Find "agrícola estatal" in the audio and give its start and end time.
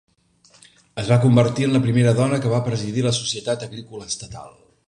3.71-4.55